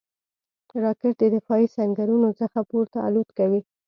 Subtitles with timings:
[0.83, 3.61] راکټ د دفاعي سنګرونو څخه پورته الوت کوي